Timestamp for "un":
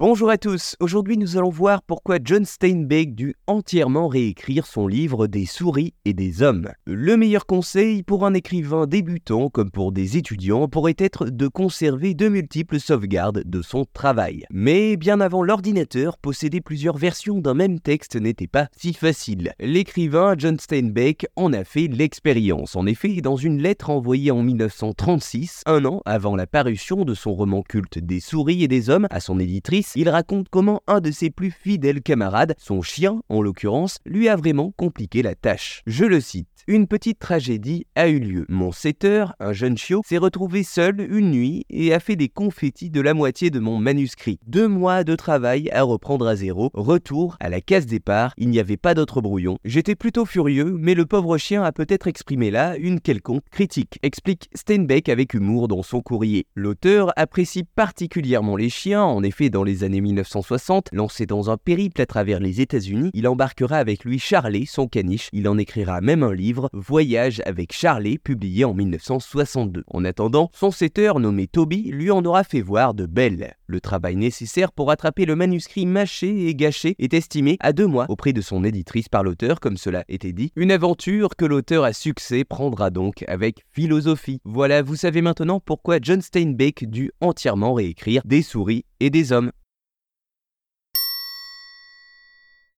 8.24-8.32, 25.66-25.84, 30.86-31.00, 39.40-39.54, 61.50-61.56, 66.22-66.34